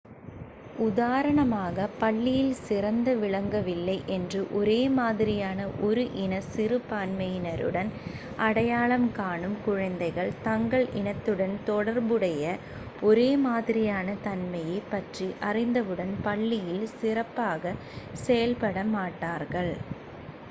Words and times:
உதாரணமாக 0.83 1.87
பள்ளியில் 1.99 2.55
சிறந்து 2.61 3.11
விளங்கவில்லை 3.19 3.97
என்று 4.07 4.47
ஒரே 4.51 4.87
மாதிரியான 4.95 5.57
ஒரு 5.81 6.03
இன 6.21 6.39
சிறுபான்மையினருடன் 6.47 7.91
அடையாளம் 8.39 9.07
காணும் 9.11 9.55
குழந்தைகள் 9.65 10.31
தங்கள் 10.43 10.87
இனத்துடன் 10.93 11.55
தொடர்புடைய 11.63 12.47
ஒரே 13.01 13.29
மாதிரியான 13.45 14.15
தன்மையைப் 14.23 14.89
பற்றி 14.91 15.27
அறிந்தவுடன் 15.41 16.15
பள்ளியில் 16.23 16.87
சிறப்பாகச் 16.97 17.83
செயல்பட 18.23 18.83
மாட்டார்கள் 18.91 19.73